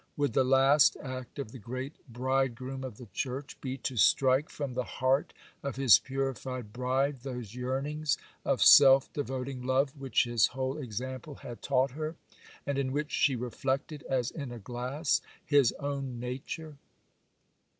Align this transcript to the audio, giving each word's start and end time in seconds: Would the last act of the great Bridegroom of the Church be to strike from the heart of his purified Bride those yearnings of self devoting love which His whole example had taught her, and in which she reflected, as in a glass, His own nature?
Would 0.17 0.33
the 0.33 0.43
last 0.43 0.97
act 1.03 1.37
of 1.37 1.51
the 1.51 1.59
great 1.59 1.93
Bridegroom 2.11 2.83
of 2.83 2.97
the 2.97 3.05
Church 3.13 3.61
be 3.61 3.77
to 3.77 3.97
strike 3.97 4.49
from 4.49 4.73
the 4.73 4.83
heart 4.83 5.31
of 5.61 5.75
his 5.75 5.99
purified 5.99 6.73
Bride 6.73 7.19
those 7.19 7.53
yearnings 7.53 8.17
of 8.43 8.63
self 8.63 9.13
devoting 9.13 9.61
love 9.61 9.95
which 9.95 10.23
His 10.23 10.47
whole 10.47 10.79
example 10.79 11.35
had 11.35 11.61
taught 11.61 11.91
her, 11.91 12.15
and 12.65 12.79
in 12.79 12.91
which 12.91 13.11
she 13.11 13.35
reflected, 13.35 14.01
as 14.09 14.31
in 14.31 14.51
a 14.51 14.57
glass, 14.57 15.21
His 15.45 15.71
own 15.73 16.19
nature? 16.19 16.77